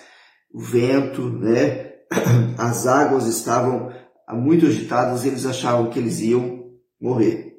o 0.52 0.60
vento, 0.60 1.22
né? 1.22 1.90
as 2.58 2.86
águas 2.86 3.26
estavam 3.26 3.90
muito 4.32 4.66
agitadas 4.66 5.24
eles 5.24 5.46
achavam 5.46 5.90
que 5.90 5.98
eles 5.98 6.20
iam 6.20 6.70
morrer. 7.00 7.54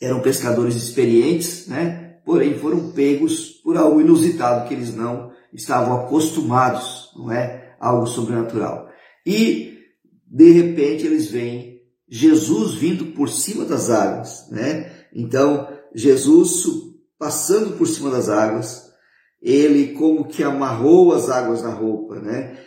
Eram 0.00 0.20
pescadores 0.20 0.74
experientes, 0.76 1.66
né? 1.66 2.04
porém 2.24 2.58
foram 2.58 2.92
pegos 2.92 3.50
por 3.62 3.76
algo 3.76 4.00
inusitado 4.00 4.66
que 4.66 4.74
eles 4.74 4.94
não 4.94 5.30
estavam 5.52 6.00
acostumados, 6.00 7.10
não 7.14 7.30
é? 7.30 7.76
Algo 7.78 8.06
sobrenatural. 8.06 8.88
E, 9.26 9.78
de 10.26 10.50
repente, 10.52 11.06
eles 11.06 11.30
veem 11.30 11.80
Jesus 12.08 12.74
vindo 12.74 13.12
por 13.12 13.28
cima 13.28 13.64
das 13.64 13.90
águas, 13.90 14.48
né? 14.50 14.90
Então, 15.14 15.68
Jesus 15.94 16.64
passando 17.18 17.76
por 17.76 17.86
cima 17.86 18.10
das 18.10 18.28
águas, 18.28 18.92
ele 19.40 19.94
como 19.94 20.26
que 20.26 20.42
amarrou 20.42 21.14
as 21.14 21.30
águas 21.30 21.62
na 21.62 21.70
roupa, 21.70 22.16
né? 22.16 22.58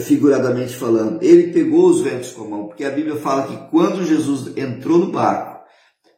figuradamente 0.00 0.74
falando. 0.74 1.22
Ele 1.22 1.52
pegou 1.52 1.88
os 1.88 2.00
ventos 2.00 2.32
com 2.32 2.44
a 2.44 2.48
mão, 2.48 2.66
porque 2.66 2.84
a 2.84 2.90
Bíblia 2.90 3.16
fala 3.16 3.46
que 3.46 3.70
quando 3.70 4.04
Jesus 4.04 4.56
entrou 4.56 4.98
no 4.98 5.12
barco, 5.12 5.64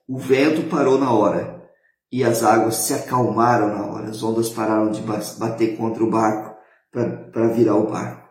o 0.08 0.18
vento 0.18 0.68
parou 0.68 0.98
na 0.98 1.12
hora 1.12 1.62
e 2.10 2.24
as 2.24 2.42
águas 2.42 2.76
se 2.76 2.92
acalmaram 2.92 3.68
na 3.68 3.86
hora, 3.86 4.08
as 4.08 4.22
ondas 4.22 4.48
pararam 4.48 4.90
de 4.90 5.00
bater 5.02 5.76
contra 5.76 6.02
o 6.02 6.10
barco 6.10 6.56
para 6.90 7.48
virar 7.48 7.76
o 7.76 7.88
barco. 7.88 8.28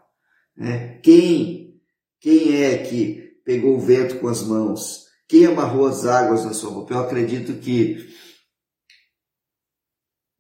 Né? 0.57 0.99
Quem, 1.01 1.79
quem 2.19 2.61
é 2.61 2.77
que 2.79 3.39
pegou 3.45 3.77
o 3.77 3.79
vento 3.79 4.19
com 4.19 4.27
as 4.27 4.43
mãos? 4.43 5.08
Quem 5.29 5.45
amarrou 5.45 5.87
as 5.87 6.05
águas 6.05 6.43
na 6.43 6.53
sua 6.53 6.71
roupa? 6.71 6.93
Eu 6.93 6.99
acredito 6.99 7.53
que, 7.61 8.09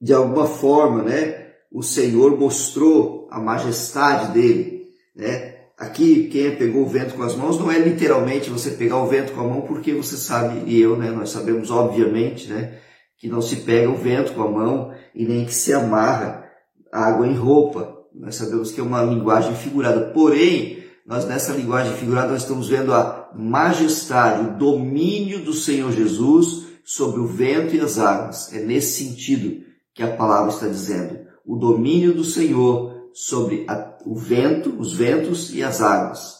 de 0.01 0.13
alguma 0.13 0.47
forma, 0.47 1.03
né, 1.03 1.53
o 1.71 1.81
Senhor 1.81 2.37
mostrou 2.37 3.29
a 3.31 3.39
majestade 3.39 4.33
dele 4.33 4.79
né? 5.19 5.55
Aqui, 5.77 6.27
quem 6.29 6.55
pegou 6.55 6.83
o 6.83 6.87
vento 6.87 7.15
com 7.15 7.23
as 7.23 7.35
mãos 7.35 7.59
não 7.59 7.71
é 7.71 7.77
literalmente 7.77 8.49
você 8.49 8.71
pegar 8.71 8.97
o 8.97 9.07
vento 9.07 9.33
com 9.33 9.41
a 9.41 9.47
mão, 9.47 9.61
porque 9.61 9.93
você 9.93 10.17
sabe, 10.17 10.63
e 10.65 10.79
eu, 10.79 10.97
né, 10.97 11.09
nós 11.09 11.29
sabemos 11.29 11.71
obviamente, 11.71 12.49
né, 12.49 12.79
que 13.17 13.27
não 13.27 13.41
se 13.41 13.57
pega 13.57 13.89
o 13.89 13.95
vento 13.95 14.33
com 14.33 14.43
a 14.43 14.49
mão 14.49 14.93
e 15.13 15.25
nem 15.25 15.45
que 15.45 15.53
se 15.53 15.73
amarra 15.73 16.45
água 16.91 17.27
em 17.27 17.35
roupa. 17.35 17.97
Nós 18.13 18.35
sabemos 18.35 18.71
que 18.71 18.79
é 18.79 18.83
uma 18.83 19.03
linguagem 19.03 19.55
figurada. 19.55 20.11
Porém, 20.11 20.78
nós 21.09 21.25
nessa 21.25 21.53
linguagem 21.53 21.97
figurada 21.97 22.33
nós 22.33 22.43
estamos 22.43 22.69
vendo 22.69 22.93
a 22.93 23.31
majestade, 23.33 24.47
o 24.47 24.57
domínio 24.59 25.43
do 25.43 25.53
Senhor 25.53 25.91
Jesus 25.91 26.67
sobre 26.85 27.19
o 27.19 27.25
vento 27.25 27.75
e 27.75 27.79
as 27.79 27.97
águas. 27.97 28.53
É 28.53 28.59
nesse 28.59 29.03
sentido 29.03 29.65
que 29.95 30.03
a 30.03 30.15
palavra 30.15 30.51
está 30.51 30.67
dizendo. 30.67 31.19
O 31.43 31.55
domínio 31.55 32.13
do 32.13 32.23
Senhor 32.23 33.09
sobre 33.11 33.65
a, 33.67 33.97
o 34.05 34.13
vento, 34.13 34.69
os 34.77 34.93
ventos 34.93 35.51
e 35.51 35.63
as 35.63 35.81
águas. 35.81 36.35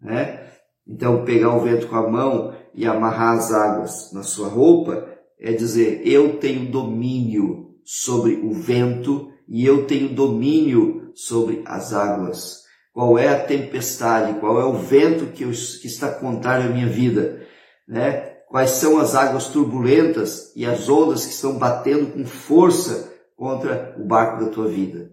Né? 0.00 0.42
Então, 0.88 1.26
pegar 1.26 1.54
o 1.54 1.60
vento 1.60 1.86
com 1.86 1.96
a 1.96 2.10
mão 2.10 2.54
e 2.74 2.86
amarrar 2.86 3.36
as 3.36 3.52
águas 3.52 4.10
na 4.14 4.22
sua 4.22 4.48
roupa 4.48 5.06
é 5.38 5.52
dizer: 5.52 6.00
eu 6.02 6.38
tenho 6.38 6.70
domínio 6.70 7.74
sobre 7.84 8.36
o 8.36 8.54
vento 8.54 9.30
e 9.46 9.66
eu 9.66 9.86
tenho 9.86 10.14
domínio 10.14 11.12
sobre 11.14 11.60
as 11.66 11.92
águas. 11.92 12.63
Qual 12.94 13.18
é 13.18 13.28
a 13.28 13.44
tempestade? 13.44 14.38
Qual 14.38 14.60
é 14.60 14.64
o 14.64 14.74
vento 14.74 15.26
que, 15.26 15.42
eu, 15.42 15.50
que 15.50 15.88
está 15.88 16.12
contrário 16.12 16.70
à 16.70 16.72
minha 16.72 16.86
vida? 16.86 17.44
Né? 17.88 18.34
Quais 18.48 18.70
são 18.70 19.00
as 19.00 19.16
águas 19.16 19.48
turbulentas 19.48 20.52
e 20.54 20.64
as 20.64 20.88
ondas 20.88 21.26
que 21.26 21.32
estão 21.32 21.58
batendo 21.58 22.12
com 22.12 22.24
força 22.24 23.12
contra 23.36 23.96
o 23.98 24.04
barco 24.04 24.44
da 24.44 24.50
tua 24.50 24.68
vida? 24.68 25.10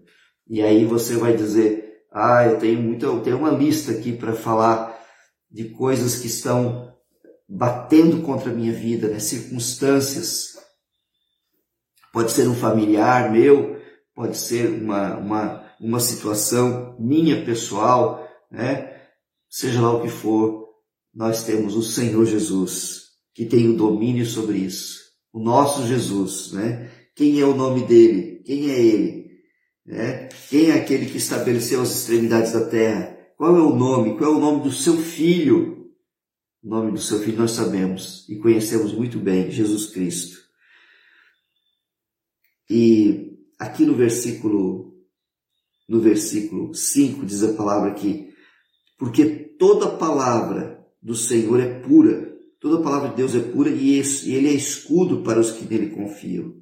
E 0.48 0.62
aí 0.62 0.84
você 0.84 1.16
vai 1.16 1.36
dizer, 1.36 2.04
ah, 2.12 2.46
eu 2.46 2.58
tenho 2.58 2.80
muita, 2.80 3.06
eu 3.06 3.20
tenho 3.20 3.38
uma 3.38 3.50
lista 3.50 3.90
aqui 3.90 4.12
para 4.12 4.32
falar 4.32 4.96
de 5.50 5.70
coisas 5.70 6.20
que 6.20 6.28
estão 6.28 6.94
batendo 7.48 8.22
contra 8.22 8.52
a 8.52 8.54
minha 8.54 8.72
vida, 8.72 9.08
né? 9.08 9.18
circunstâncias. 9.18 10.56
Pode 12.12 12.30
ser 12.30 12.46
um 12.46 12.54
familiar 12.54 13.32
meu, 13.32 13.76
pode 14.14 14.36
ser 14.36 14.68
uma, 14.68 15.16
uma, 15.16 15.61
uma 15.82 15.98
situação 15.98 16.96
minha 17.00 17.44
pessoal, 17.44 18.28
né? 18.50 19.00
Seja 19.50 19.80
lá 19.80 19.92
o 19.92 20.00
que 20.00 20.08
for, 20.08 20.68
nós 21.12 21.44
temos 21.44 21.74
o 21.74 21.82
Senhor 21.82 22.24
Jesus, 22.24 23.08
que 23.34 23.44
tem 23.44 23.68
o 23.68 23.76
domínio 23.76 24.24
sobre 24.24 24.58
isso. 24.58 25.00
O 25.32 25.40
nosso 25.40 25.86
Jesus, 25.86 26.52
né? 26.52 26.88
Quem 27.16 27.40
é 27.40 27.44
o 27.44 27.56
nome 27.56 27.84
dele? 27.84 28.42
Quem 28.44 28.70
é 28.70 28.80
ele? 28.80 29.22
Né? 29.84 30.28
Quem 30.48 30.70
é 30.70 30.74
aquele 30.74 31.06
que 31.06 31.18
estabeleceu 31.18 31.82
as 31.82 31.90
extremidades 31.90 32.52
da 32.52 32.64
terra? 32.64 33.18
Qual 33.36 33.56
é 33.56 33.60
o 33.60 33.74
nome? 33.74 34.16
Qual 34.16 34.32
é 34.32 34.36
o 34.36 34.40
nome 34.40 34.62
do 34.62 34.72
seu 34.72 34.96
filho? 34.96 35.90
O 36.62 36.68
nome 36.68 36.92
do 36.92 37.00
seu 37.00 37.18
filho 37.18 37.38
nós 37.38 37.50
sabemos 37.50 38.26
e 38.28 38.36
conhecemos 38.36 38.92
muito 38.92 39.18
bem, 39.18 39.50
Jesus 39.50 39.86
Cristo. 39.86 40.40
E 42.70 43.36
aqui 43.58 43.84
no 43.84 43.96
versículo 43.96 44.91
no 45.92 46.00
versículo 46.00 46.72
5 46.72 47.26
diz 47.26 47.42
a 47.42 47.52
palavra 47.52 47.90
aqui, 47.90 48.32
porque 48.98 49.26
toda 49.58 49.90
palavra 49.90 50.82
do 51.02 51.14
Senhor 51.14 51.60
é 51.60 51.80
pura, 51.80 52.34
toda 52.58 52.82
palavra 52.82 53.10
de 53.10 53.16
Deus 53.16 53.34
é 53.34 53.40
pura 53.40 53.68
e 53.68 53.98
ele 53.98 54.48
é 54.48 54.52
escudo 54.52 55.20
para 55.20 55.38
os 55.38 55.50
que 55.50 55.66
nele 55.66 55.90
confiam. 55.90 56.54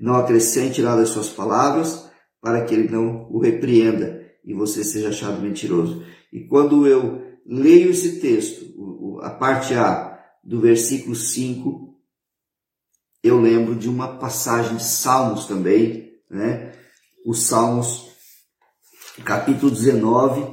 Não 0.00 0.16
acrescente 0.16 0.82
nada 0.82 1.02
às 1.02 1.10
suas 1.10 1.28
palavras, 1.28 2.10
para 2.40 2.64
que 2.64 2.74
ele 2.74 2.88
não 2.88 3.30
o 3.30 3.38
repreenda 3.38 4.28
e 4.44 4.52
você 4.52 4.82
seja 4.82 5.10
achado 5.10 5.40
mentiroso. 5.40 6.04
E 6.32 6.40
quando 6.40 6.84
eu 6.84 7.22
leio 7.46 7.92
esse 7.92 8.18
texto, 8.18 9.20
a 9.22 9.30
parte 9.30 9.72
A 9.74 10.18
do 10.42 10.60
versículo 10.60 11.14
5, 11.14 11.94
eu 13.22 13.40
lembro 13.40 13.76
de 13.76 13.88
uma 13.88 14.18
passagem 14.18 14.78
de 14.78 14.84
Salmos 14.84 15.46
também, 15.46 16.12
né? 16.28 16.72
Os 17.24 17.44
Salmos, 17.44 18.13
capítulo 19.22 19.70
19, 19.70 20.46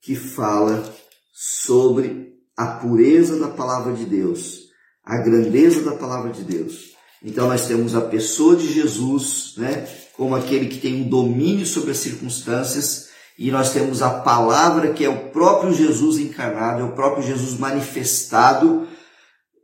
que 0.00 0.14
fala 0.14 0.84
sobre 1.32 2.34
a 2.56 2.66
pureza 2.66 3.38
da 3.38 3.48
palavra 3.48 3.92
de 3.92 4.04
Deus, 4.04 4.68
a 5.04 5.16
grandeza 5.18 5.82
da 5.82 5.96
palavra 5.96 6.30
de 6.30 6.44
Deus. 6.44 6.94
Então 7.22 7.48
nós 7.48 7.66
temos 7.66 7.94
a 7.94 8.02
pessoa 8.02 8.54
de 8.54 8.72
Jesus, 8.72 9.54
né? 9.56 9.88
como 10.16 10.36
aquele 10.36 10.68
que 10.68 10.78
tem 10.78 11.02
um 11.02 11.08
domínio 11.08 11.66
sobre 11.66 11.90
as 11.90 11.98
circunstâncias, 11.98 13.08
e 13.36 13.50
nós 13.50 13.72
temos 13.72 14.00
a 14.00 14.20
palavra 14.20 14.92
que 14.92 15.04
é 15.04 15.08
o 15.08 15.30
próprio 15.30 15.72
Jesus 15.72 16.18
encarnado, 16.18 16.82
é 16.82 16.84
o 16.84 16.92
próprio 16.92 17.26
Jesus 17.26 17.58
manifestado 17.58 18.86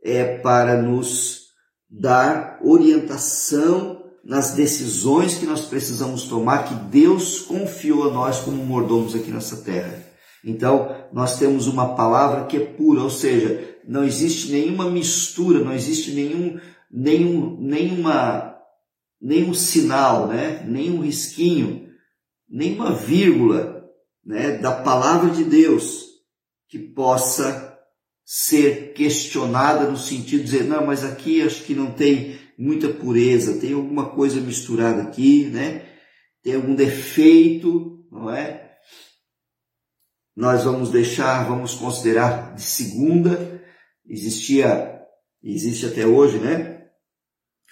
é 0.03 0.39
para 0.39 0.81
nos 0.81 1.41
dar 1.89 2.59
orientação 2.61 4.00
nas 4.23 4.51
decisões 4.51 5.35
que 5.35 5.45
nós 5.45 5.65
precisamos 5.65 6.23
tomar, 6.23 6.65
que 6.65 6.75
Deus 6.89 7.39
confiou 7.39 8.09
a 8.09 8.13
nós 8.13 8.39
como 8.39 8.63
mordomos 8.63 9.15
aqui 9.15 9.31
nessa 9.31 9.57
terra. 9.57 10.05
Então, 10.43 10.95
nós 11.11 11.37
temos 11.37 11.67
uma 11.67 11.95
palavra 11.95 12.45
que 12.45 12.57
é 12.57 12.65
pura, 12.65 13.01
ou 13.01 13.09
seja, 13.09 13.77
não 13.87 14.03
existe 14.03 14.51
nenhuma 14.51 14.89
mistura, 14.89 15.63
não 15.63 15.73
existe 15.73 16.11
nenhum, 16.11 16.59
nenhum, 16.91 17.57
nenhuma, 17.59 18.55
nenhum 19.19 19.53
sinal, 19.53 20.27
né? 20.27 20.63
nenhum 20.67 21.01
risquinho, 21.01 21.89
nenhuma 22.49 22.91
vírgula 22.93 23.85
né? 24.25 24.57
da 24.57 24.71
palavra 24.71 25.29
de 25.31 25.43
Deus 25.43 26.05
que 26.67 26.79
possa 26.79 27.77
ser 28.23 28.93
questionada 28.93 29.89
no 29.89 29.97
sentido 29.97 30.39
de 30.39 30.51
dizer, 30.51 30.63
não, 30.63 30.85
mas 30.85 31.03
aqui 31.03 31.41
acho 31.41 31.63
que 31.63 31.75
não 31.75 31.91
tem 31.91 32.39
muita 32.61 32.89
pureza, 32.89 33.59
tem 33.59 33.73
alguma 33.73 34.11
coisa 34.11 34.39
misturada 34.39 35.01
aqui, 35.01 35.45
né? 35.45 35.83
Tem 36.43 36.53
algum 36.53 36.75
defeito, 36.75 38.05
não 38.11 38.29
é? 38.29 38.77
Nós 40.35 40.63
vamos 40.63 40.91
deixar, 40.91 41.47
vamos 41.47 41.73
considerar 41.73 42.53
de 42.53 42.61
segunda, 42.61 43.63
existia, 44.07 45.01
existe 45.43 45.87
até 45.87 46.05
hoje, 46.05 46.37
né? 46.37 46.85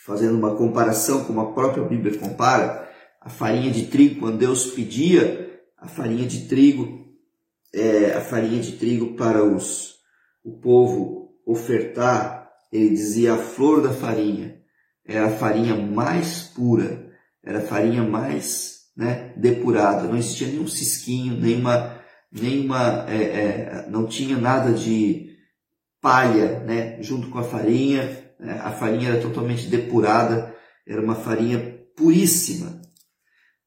Fazendo 0.03 0.35
uma 0.35 0.55
comparação 0.55 1.23
como 1.23 1.39
a 1.39 1.53
própria 1.53 1.83
Bíblia 1.83 2.17
compara, 2.17 2.89
a 3.21 3.29
farinha 3.29 3.71
de 3.71 3.85
trigo, 3.85 4.21
quando 4.21 4.39
Deus 4.39 4.71
pedia 4.71 5.61
a 5.77 5.87
farinha 5.87 6.25
de 6.25 6.47
trigo, 6.47 7.05
é, 7.71 8.13
a 8.13 8.21
farinha 8.21 8.59
de 8.59 8.71
trigo 8.71 9.15
para 9.15 9.43
os, 9.43 9.97
o 10.43 10.59
povo 10.59 11.29
ofertar, 11.45 12.49
ele 12.71 12.89
dizia 12.89 13.35
a 13.35 13.37
flor 13.37 13.83
da 13.83 13.91
farinha 13.91 14.58
era 15.09 15.25
a 15.25 15.31
farinha 15.31 15.75
mais 15.75 16.43
pura, 16.43 17.11
era 17.43 17.57
a 17.57 17.63
farinha 17.63 18.03
mais 18.03 18.81
né, 18.95 19.33
depurada, 19.35 20.03
não 20.03 20.15
existia 20.15 20.47
nenhum 20.47 20.67
cisquinho, 20.67 21.35
nenhuma, 21.35 21.99
nenhuma 22.31 23.05
é, 23.07 23.15
é, 23.15 23.85
não 23.89 24.05
tinha 24.05 24.37
nada 24.37 24.71
de 24.71 25.35
palha 25.99 26.59
né, 26.59 27.01
junto 27.01 27.29
com 27.29 27.39
a 27.39 27.43
farinha, 27.43 28.03
né, 28.39 28.61
a 28.63 28.71
farinha 28.71 29.09
era 29.09 29.21
totalmente 29.21 29.67
depurada, 29.67 30.55
era 30.87 31.01
uma 31.01 31.15
farinha 31.15 31.59
puríssima. 31.95 32.79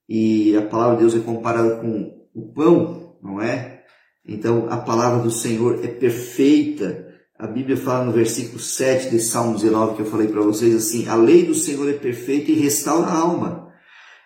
E 0.08 0.56
a 0.56 0.62
palavra 0.62 0.96
de 0.96 1.02
Deus 1.02 1.14
é 1.16 1.20
comparada 1.20 1.76
com 1.76 2.28
o 2.34 2.52
pão, 2.52 3.16
não 3.22 3.40
é? 3.40 3.82
Então 4.24 4.68
a 4.70 4.76
palavra 4.76 5.22
do 5.22 5.30
Senhor 5.30 5.84
é 5.84 5.88
perfeita, 5.88 7.11
a 7.42 7.46
Bíblia 7.48 7.76
fala 7.76 8.04
no 8.04 8.12
versículo 8.12 8.60
7 8.60 9.10
de 9.10 9.18
Salmo 9.18 9.58
19 9.58 9.96
que 9.96 10.02
eu 10.02 10.06
falei 10.06 10.28
para 10.28 10.42
vocês 10.42 10.72
assim: 10.76 11.08
a 11.08 11.16
lei 11.16 11.44
do 11.44 11.56
Senhor 11.56 11.90
é 11.90 11.92
perfeita 11.92 12.52
e 12.52 12.54
restaura 12.54 13.08
a 13.08 13.18
alma. 13.18 13.74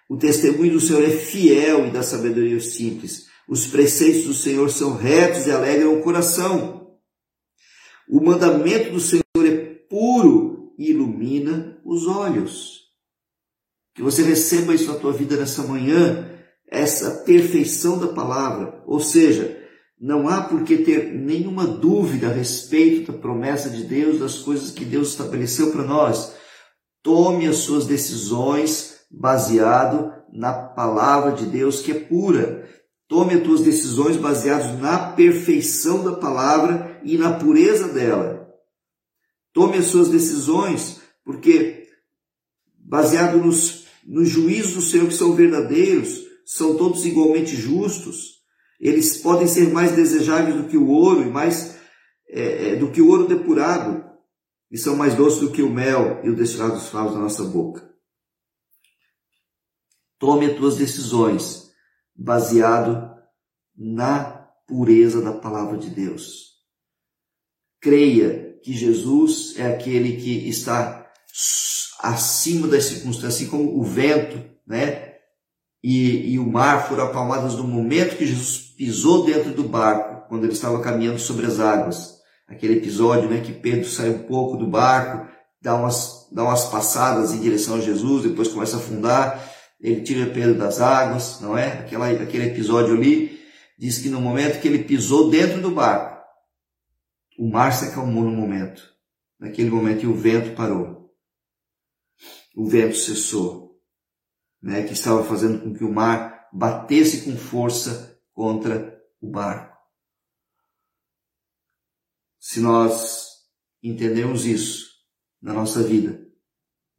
O 0.07 0.19
testemunho 0.19 0.75
do 0.75 0.81
Senhor 0.81 1.03
é 1.03 1.09
fiel 1.09 1.87
e 1.87 1.91
dá 1.91 2.03
sabedoria 2.03 2.57
aos 2.57 2.75
simples. 2.75 3.25
Os 3.49 3.69
preceitos 3.69 4.25
do 4.25 4.35
Senhor 4.35 4.69
são 4.71 4.95
retos 4.95 5.47
e 5.47 5.51
alegram 5.51 5.99
o 5.99 6.03
coração. 6.03 6.95
O 8.07 8.21
mandamento 8.21 8.91
do 8.91 9.01
Senhor 9.01 9.25
é 9.47 9.57
puro 9.89 10.75
e 10.79 10.91
ilumina 10.91 11.81
os 11.87 12.07
olhos. 12.07 12.83
Que 13.95 14.03
você 14.03 14.23
receba 14.23 14.75
isso 14.75 14.93
na 14.93 14.99
tua 14.99 15.15
vida 15.15 15.39
nessa 15.39 15.63
manhã, 15.63 16.31
essa 16.71 17.23
perfeição 17.25 17.99
da 17.99 18.09
palavra, 18.09 18.83
ou 18.87 19.01
seja, 19.01 19.66
não 19.99 20.29
há 20.29 20.43
por 20.43 20.63
que 20.63 20.79
ter 20.79 21.13
nenhuma 21.13 21.67
dúvida 21.67 22.29
a 22.29 22.33
respeito 22.33 23.11
da 23.11 23.19
promessa 23.19 23.71
de 23.71 23.85
Deus, 23.85 24.21
das 24.21 24.37
coisas 24.39 24.71
que 24.71 24.85
Deus 24.85 25.11
estabeleceu 25.11 25.73
para 25.73 25.83
nós. 25.83 26.35
Tome 27.03 27.47
as 27.47 27.57
suas 27.59 27.87
decisões 27.87 28.97
baseado 29.11 30.13
na 30.31 30.53
palavra 30.53 31.33
de 31.33 31.47
Deus 31.47 31.81
que 31.81 31.93
é 31.93 32.01
pura. 32.01 32.69
Tome 33.09 33.35
as 33.35 33.43
tuas 33.43 33.63
decisões 33.63 34.17
baseadas 34.17 34.79
na 34.79 35.13
perfeição 35.13 36.05
da 36.05 36.17
palavra 36.17 37.01
e 37.03 37.17
na 37.17 37.39
pureza 37.39 37.89
dela. 37.89 38.49
Tome 39.53 39.79
as 39.79 39.87
suas 39.87 40.09
decisões 40.09 41.01
porque 41.25 41.87
baseado 42.79 43.39
nos, 43.39 43.87
nos 44.05 44.29
juízos 44.29 44.75
do 44.75 44.83
Senhor 44.83 45.09
que 45.09 45.15
são 45.15 45.33
verdadeiros, 45.33 46.23
são 46.45 46.77
todos 46.77 47.07
igualmente 47.07 47.57
justos 47.57 48.36
eles 48.81 49.19
podem 49.19 49.47
ser 49.47 49.73
mais 49.73 49.93
desejáveis 49.93 50.57
do 50.57 50.69
que 50.69 50.77
o 50.77 50.89
ouro 50.89 51.23
e 51.23 51.31
mais 51.31 51.77
é, 52.29 52.71
é, 52.71 52.77
do 52.77 52.91
que 52.91 53.01
o 53.01 53.09
ouro 53.09 53.29
depurado, 53.29 54.05
e 54.71 54.77
são 54.77 54.97
mais 54.97 55.15
doces 55.15 55.41
do 55.41 55.53
que 55.53 55.63
o 55.63 55.71
mel 55.71 56.21
e 56.25 56.29
o 56.29 56.35
destilado 56.35 56.75
dos 56.75 56.89
favos 56.89 57.15
da 57.15 57.21
nossa 57.21 57.45
boca. 57.45 57.89
Tome 60.19 60.47
as 60.47 60.57
tuas 60.57 60.77
decisões 60.77 61.71
baseado 62.15 63.15
na 63.77 64.49
pureza 64.67 65.23
da 65.23 65.33
palavra 65.33 65.79
de 65.79 65.91
Deus. 65.91 66.57
Creia 67.81 68.59
que 68.63 68.73
Jesus 68.73 69.57
é 69.59 69.67
aquele 69.67 70.17
que 70.17 70.49
está 70.49 71.09
acima 72.01 72.67
das 72.67 72.85
circunstâncias, 72.85 73.35
assim 73.35 73.49
como 73.49 73.79
o 73.79 73.85
vento, 73.85 74.43
né? 74.67 75.15
E, 75.83 76.33
e 76.33 76.39
o 76.39 76.51
mar 76.51 76.89
foram 76.89 77.05
acalmados 77.05 77.55
no 77.57 77.65
momento 77.65 78.17
que 78.17 78.27
Jesus 78.27 78.66
pisou 78.77 79.25
dentro 79.25 79.53
do 79.53 79.65
barco 79.65 80.29
quando 80.29 80.45
ele 80.45 80.53
estava 80.53 80.81
caminhando 80.81 81.19
sobre 81.19 81.47
as 81.47 81.59
águas. 81.59 82.17
Aquele 82.47 82.77
episódio, 82.77 83.29
né, 83.29 83.41
que 83.41 83.53
Pedro 83.53 83.89
sai 83.89 84.11
um 84.11 84.21
pouco 84.21 84.57
do 84.57 84.69
barco, 84.69 85.27
dá 85.61 85.75
umas, 85.75 86.29
dá 86.31 86.45
umas 86.45 86.67
passadas 86.67 87.33
em 87.33 87.41
direção 87.41 87.77
a 87.77 87.81
Jesus, 87.81 88.23
depois 88.23 88.49
começa 88.49 88.77
a 88.77 88.79
afundar, 88.79 89.53
ele 89.81 90.03
tira 90.03 90.31
Pedro 90.33 90.57
das 90.57 90.81
águas, 90.81 91.41
não 91.41 91.57
é? 91.57 91.81
Aquela, 91.81 92.09
aquele 92.09 92.47
episódio 92.47 92.95
ali 92.95 93.41
diz 93.79 93.99
que 93.99 94.09
no 94.09 94.21
momento 94.21 94.61
que 94.61 94.69
ele 94.69 94.85
pisou 94.85 95.29
dentro 95.29 95.61
do 95.61 95.71
barco, 95.71 96.25
o 97.39 97.51
mar 97.51 97.73
se 97.73 97.87
acalmou 97.87 98.25
no 98.25 98.31
momento. 98.31 98.83
Naquele 99.39 99.69
momento 99.69 100.05
e 100.05 100.07
o 100.07 100.15
vento 100.15 100.55
parou. 100.55 101.11
O 102.57 102.67
vento 102.67 102.97
cessou, 102.97 103.79
né, 104.63 104.83
que 104.85 104.95
estava 104.95 105.23
fazendo 105.23 105.63
com 105.63 105.75
que 105.75 105.85
o 105.85 105.93
mar 105.93 106.49
batesse 106.53 107.23
com 107.23 107.37
força 107.37 108.16
contra 108.37 109.03
o 109.19 109.31
barco. 109.31 109.75
Se 112.39 112.61
nós 112.61 113.29
entendemos 113.83 114.45
isso 114.45 114.91
na 115.41 115.55
nossa 115.55 115.83
vida, 115.83 116.23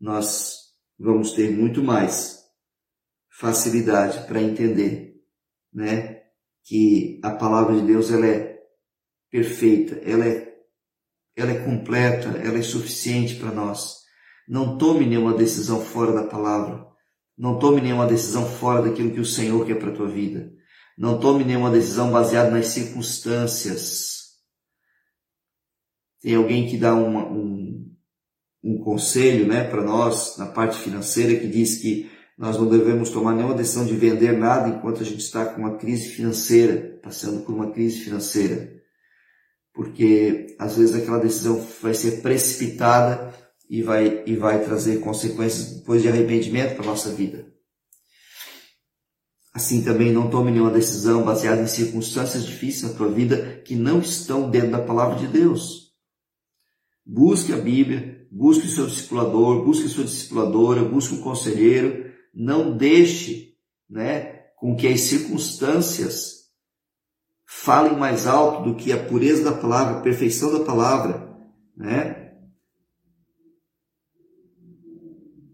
nós 0.01 0.73
vamos 0.97 1.33
ter 1.33 1.51
muito 1.51 1.83
mais 1.83 2.43
facilidade 3.29 4.25
para 4.25 4.41
entender, 4.41 5.21
né, 5.71 6.23
que 6.63 7.21
a 7.23 7.29
palavra 7.29 7.75
de 7.75 7.85
Deus 7.85 8.11
ela 8.11 8.25
é 8.25 8.59
perfeita, 9.29 9.95
ela 10.03 10.25
é 10.25 10.47
ela 11.35 11.51
é 11.51 11.63
completa, 11.63 12.29
ela 12.29 12.57
é 12.57 12.63
suficiente 12.63 13.35
para 13.35 13.51
nós. 13.51 13.97
Não 14.49 14.75
tome 14.75 15.05
nenhuma 15.05 15.35
decisão 15.35 15.79
fora 15.85 16.11
da 16.11 16.23
palavra. 16.23 16.83
Não 17.37 17.59
tome 17.59 17.79
nenhuma 17.79 18.07
decisão 18.07 18.43
fora 18.43 18.81
daquilo 18.81 19.11
que 19.11 19.19
o 19.19 19.25
Senhor 19.25 19.63
quer 19.63 19.77
para 19.77 19.91
a 19.91 19.95
tua 19.95 20.07
vida. 20.07 20.56
Não 20.97 21.19
tome 21.19 21.43
nenhuma 21.43 21.69
decisão 21.69 22.11
baseada 22.11 22.49
nas 22.49 22.67
circunstâncias. 22.67 24.17
Tem 26.19 26.33
alguém 26.35 26.67
que 26.67 26.77
dá 26.77 26.95
uma, 26.95 27.23
um, 27.29 27.95
um 28.63 28.79
conselho 28.79 29.47
né, 29.47 29.63
para 29.63 29.83
nós 29.83 30.37
na 30.37 30.47
parte 30.47 30.79
financeira 30.79 31.39
que 31.39 31.47
diz 31.47 31.77
que 31.77 32.09
nós 32.35 32.57
não 32.57 32.67
devemos 32.67 33.11
tomar 33.11 33.35
nenhuma 33.35 33.53
decisão 33.53 33.85
de 33.85 33.95
vender 33.95 34.31
nada 34.31 34.69
enquanto 34.69 35.01
a 35.01 35.05
gente 35.05 35.21
está 35.21 35.45
com 35.45 35.61
uma 35.61 35.77
crise 35.77 36.09
financeira, 36.09 36.99
passando 37.01 37.43
por 37.43 37.53
uma 37.53 37.71
crise 37.71 37.99
financeira. 37.99 38.75
Porque 39.73 40.55
às 40.57 40.77
vezes 40.77 40.95
aquela 40.95 41.19
decisão 41.19 41.59
vai 41.81 41.93
ser 41.93 42.21
precipitada 42.21 43.33
e 43.69 43.83
vai, 43.83 44.23
e 44.25 44.35
vai 44.35 44.63
trazer 44.63 44.99
consequências 44.99 45.77
depois 45.77 46.01
de 46.01 46.07
arrependimento 46.07 46.75
para 46.75 46.83
a 46.85 46.87
nossa 46.87 47.11
vida. 47.11 47.56
Assim 49.57 49.81
também 49.81 50.11
não 50.11 50.29
tome 50.29 50.51
nenhuma 50.51 50.69
decisão 50.69 51.23
baseada 51.23 51.63
em 51.63 51.65
circunstâncias 51.65 52.45
difíceis 52.45 52.91
na 52.91 52.95
tua 52.95 53.09
vida 53.09 53.59
que 53.65 53.75
não 53.75 54.01
estão 54.01 54.51
dentro 54.51 54.69
da 54.69 54.77
palavra 54.77 55.17
de 55.17 55.25
Deus. 55.25 55.93
Busque 57.03 57.51
a 57.51 57.57
Bíblia, 57.57 58.27
busque 58.31 58.67
o 58.67 58.69
seu 58.69 58.85
discipulador, 58.85 59.65
busque 59.65 59.87
a 59.87 59.89
sua 59.89 60.03
discipuladora, 60.03 60.83
busque 60.83 61.15
um 61.15 61.23
conselheiro. 61.23 62.05
Não 62.31 62.77
deixe 62.77 63.55
né, 63.89 64.43
com 64.57 64.75
que 64.75 64.87
as 64.87 65.01
circunstâncias 65.01 66.51
falem 67.43 67.97
mais 67.97 68.27
alto 68.27 68.69
do 68.69 68.75
que 68.75 68.91
a 68.91 69.03
pureza 69.05 69.43
da 69.43 69.57
palavra, 69.57 69.97
a 69.97 70.01
perfeição 70.01 70.53
da 70.53 70.63
palavra. 70.63 71.35
Né? 71.75 72.16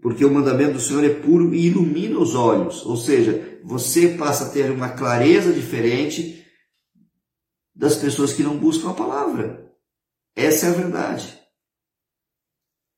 Porque 0.04 0.26
o 0.26 0.34
mandamento 0.34 0.74
do 0.74 0.82
Senhor 0.82 1.02
é 1.06 1.22
puro 1.22 1.56
e 1.56 1.68
ilumina 1.68 2.20
os 2.20 2.36
olhos, 2.36 2.86
ou 2.86 2.98
seja, 2.98 3.62
você 3.64 4.18
passa 4.18 4.48
a 4.48 4.52
ter 4.52 4.70
uma 4.70 4.90
clareza 4.90 5.54
diferente 5.54 6.46
das 7.74 7.96
pessoas 7.96 8.34
que 8.34 8.44
não 8.44 8.60
buscam 8.60 8.90
a 8.90 8.94
palavra. 8.94 9.74
Essa 10.36 10.66
é 10.66 10.70
a 10.70 10.74
verdade. 10.74 11.42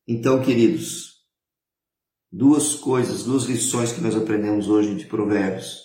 Então, 0.07 0.41
queridos, 0.41 1.23
duas 2.31 2.73
coisas, 2.73 3.23
duas 3.23 3.43
lições 3.43 3.91
que 3.91 4.01
nós 4.01 4.15
aprendemos 4.15 4.67
hoje 4.67 4.95
de 4.95 5.05
Provérbios. 5.05 5.83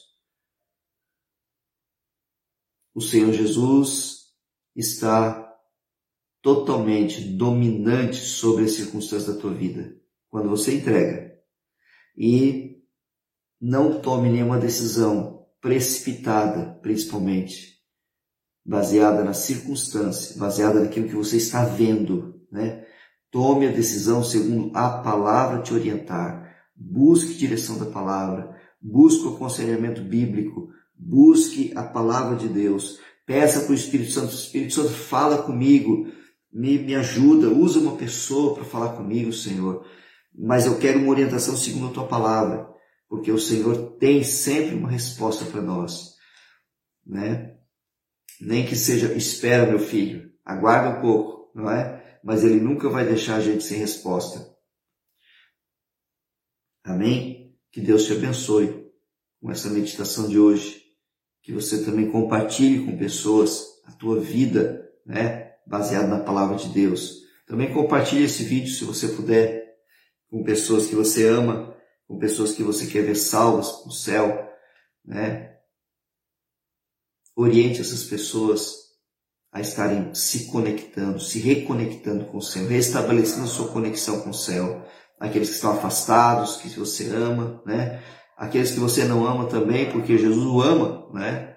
O 2.95 3.03
Senhor 3.03 3.31
Jesus 3.35 4.33
está 4.75 5.55
totalmente 6.41 7.21
dominante 7.21 8.17
sobre 8.17 8.65
as 8.65 8.73
circunstâncias 8.73 9.35
da 9.35 9.39
tua 9.39 9.53
vida. 9.53 10.00
Quando 10.31 10.49
você 10.49 10.77
entrega. 10.77 11.35
E 12.17 12.79
não 13.61 14.01
tome 14.01 14.31
nenhuma 14.31 14.59
decisão 14.59 15.47
precipitada, 15.61 16.79
principalmente, 16.81 17.81
baseada 18.65 19.23
na 19.23 19.35
circunstância, 19.35 20.39
baseada 20.39 20.81
naquilo 20.81 21.09
que 21.09 21.15
você 21.15 21.37
está 21.37 21.65
vendo, 21.65 22.41
né? 22.51 22.87
Tome 23.31 23.67
a 23.69 23.73
decisão 23.73 24.25
segundo 24.25 24.77
a 24.77 25.03
palavra 25.03 25.63
te 25.63 25.73
orientar. 25.73 26.57
Busque 26.75 27.35
direção 27.35 27.79
da 27.79 27.87
palavra, 27.87 28.57
busque 28.81 29.27
o 29.27 29.35
aconselhamento 29.35 30.03
bíblico, 30.03 30.71
busque 30.97 31.73
a 31.77 31.83
palavra 31.83 32.37
de 32.37 32.49
Deus. 32.49 32.99
Peça 33.27 33.61
para 33.61 33.73
o 33.73 33.75
Espírito 33.75 34.11
Santo, 34.11 34.33
o 34.33 34.35
Espírito 34.35 34.75
Santo 34.75 34.89
fala 34.89 35.43
comigo, 35.43 36.09
me, 36.53 36.79
me 36.79 36.97
ajuda, 36.97 37.49
usa 37.49 37.79
uma 37.79 37.97
pessoa 37.97 38.55
para 38.55 38.65
falar 38.65 38.95
comigo, 38.95 39.33
Senhor. 39.33 39.87
Mas 40.35 40.67
eu 40.67 40.79
quero 40.79 40.99
uma 40.99 41.11
orientação 41.11 41.57
segundo 41.57 41.89
a 41.89 41.93
tua 41.93 42.07
palavra, 42.07 42.69
porque 43.09 43.33
o 43.33 43.39
Senhor 43.39 43.97
tem 43.99 44.23
sempre 44.23 44.75
uma 44.75 44.89
resposta 44.89 45.45
para 45.45 45.61
nós, 45.61 46.15
né? 47.05 47.57
Nem 48.41 48.65
que 48.65 48.77
seja, 48.77 49.13
espera 49.13 49.67
meu 49.67 49.79
filho, 49.79 50.33
aguarda 50.45 50.99
um 50.99 51.01
pouco, 51.03 51.51
não 51.55 51.71
é? 51.71 52.19
Mas 52.23 52.45
ele 52.45 52.61
nunca 52.61 52.89
vai 52.89 53.05
deixar 53.05 53.37
a 53.37 53.41
gente 53.41 53.65
sem 53.65 53.79
resposta. 53.79 54.51
Amém? 56.85 57.57
Que 57.71 57.81
Deus 57.81 58.05
te 58.05 58.13
abençoe 58.13 58.91
com 59.41 59.51
essa 59.51 59.69
meditação 59.71 60.29
de 60.29 60.39
hoje. 60.39 60.83
Que 61.43 61.53
você 61.53 61.85
também 61.85 62.11
compartilhe 62.11 62.85
com 62.85 62.99
pessoas 62.99 63.65
a 63.87 63.93
tua 63.93 64.21
vida, 64.21 64.89
né? 65.05 65.55
Baseada 65.67 66.09
na 66.09 66.21
palavra 66.21 66.57
de 66.57 66.69
Deus. 66.69 67.21
Também 67.47 67.73
compartilhe 67.73 68.25
esse 68.25 68.45
vídeo, 68.45 68.73
se 68.73 68.85
você 68.85 69.09
puder, 69.09 69.60
com 70.31 70.45
pessoas 70.45 70.87
que 70.87 70.95
você 70.95 71.27
ama, 71.27 71.77
com 72.07 72.19
pessoas 72.19 72.53
que 72.53 72.63
você 72.63 72.87
quer 72.87 73.03
ver 73.03 73.17
salvas 73.17 73.85
no 73.85 73.93
céu, 73.93 74.49
né? 75.05 75.59
Oriente 77.37 77.81
essas 77.81 78.05
pessoas 78.05 78.81
a 79.53 79.61
estarem 79.61 80.15
se 80.15 80.47
conectando, 80.47 81.19
se 81.19 81.41
reconectando 81.41 82.27
com 82.27 82.39
o 82.39 82.43
céu, 82.43 82.69
restabelecendo 82.69 83.45
a 83.45 83.49
sua 83.49 83.73
conexão 83.73 84.21
com 84.21 84.31
o 84.31 84.35
céu. 84.35 84.87
Aqueles 85.19 85.49
que 85.49 85.55
estão 85.57 85.73
afastados, 85.73 86.57
que 86.57 86.69
você 86.71 87.09
ama, 87.09 87.63
né? 87.67 88.03
Aqueles 88.37 88.71
que 88.71 88.81
você 88.81 89.05
não 89.05 89.27
ama 89.27 89.49
também, 89.49 89.91
porque 89.91 90.17
Jesus 90.17 90.47
o 90.47 90.63
ama, 90.63 91.13
né? 91.13 91.57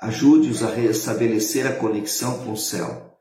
Ajude-os 0.00 0.62
a 0.62 0.70
restabelecer 0.70 1.66
a 1.66 1.76
conexão 1.76 2.42
com 2.44 2.52
o 2.52 2.56
céu. 2.56 3.18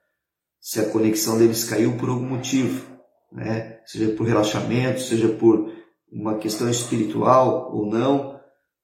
Se 0.62 0.80
a 0.80 0.90
conexão 0.90 1.38
deles 1.38 1.66
caiu 1.66 1.98
por 1.98 2.10
algum 2.10 2.28
motivo, 2.28 2.99
né? 3.32 3.80
Seja 3.86 4.14
por 4.14 4.28
relaxamento, 4.28 5.02
seja 5.02 5.30
por 5.30 5.72
uma 6.12 6.38
questão 6.38 6.70
espiritual 6.70 7.72
ou 7.74 7.86
não, 7.86 8.40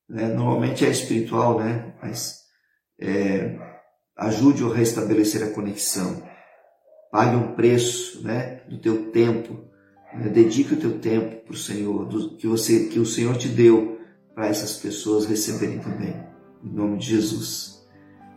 né? 0.09 0.27
Normalmente 0.27 0.85
é 0.85 0.89
espiritual, 0.89 1.59
né? 1.59 1.93
Mas 2.01 2.41
é, 2.99 3.57
ajude-o 4.17 4.71
a 4.71 4.75
restabelecer 4.75 5.43
a 5.43 5.51
conexão. 5.51 6.23
Pague 7.11 7.35
um 7.35 7.55
preço, 7.55 8.23
né? 8.23 8.61
Do 8.69 8.79
teu 8.79 9.11
tempo, 9.11 9.65
né? 10.13 10.29
Dedique 10.29 10.73
o 10.73 10.79
teu 10.79 10.99
tempo 10.99 11.43
para 11.45 11.53
o 11.53 11.57
Senhor, 11.57 12.05
do, 12.05 12.37
que, 12.37 12.47
você, 12.47 12.85
que 12.85 12.99
o 12.99 13.05
Senhor 13.05 13.35
te 13.37 13.47
deu 13.47 13.99
para 14.33 14.47
essas 14.47 14.77
pessoas 14.77 15.25
receberem 15.25 15.79
também. 15.79 16.15
Em 16.63 16.73
nome 16.73 16.97
de 16.97 17.07
Jesus. 17.07 17.83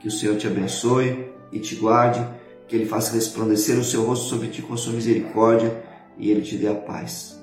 Que 0.01 0.09
o 0.09 0.12
Senhor 0.12 0.37
te 0.37 0.47
abençoe 0.47 1.33
e 1.51 1.59
te 1.59 1.75
guarde, 1.75 2.25
que 2.68 2.77
Ele 2.77 2.87
faça 2.87 3.14
resplandecer 3.14 3.79
o 3.79 3.85
seu 3.85 4.05
rosto 4.05 4.27
sobre 4.27 4.49
ti 4.49 4.62
com 4.62 4.77
sua 4.77 4.92
misericórdia 4.92 5.88
e 6.18 6.31
Ele 6.31 6.42
te 6.42 6.57
dê 6.57 6.68
a 6.68 6.74
paz. 6.74 7.40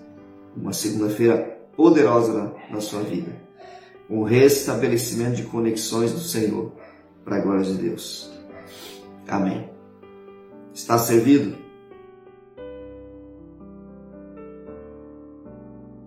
Uma 0.55 0.73
segunda-feira 0.73 1.37
poderosa 1.75 2.33
na, 2.33 2.75
na 2.75 2.81
sua 2.81 3.01
vida. 3.01 3.31
Um 4.09 4.23
restabelecimento 4.23 5.35
de 5.35 5.43
conexões 5.43 6.11
do 6.11 6.19
Senhor, 6.19 6.71
para 7.23 7.37
a 7.37 7.39
glória 7.39 7.63
de 7.63 7.73
Deus. 7.73 8.31
Amém. 9.27 9.69
Está 10.73 10.97
servido? 10.97 11.64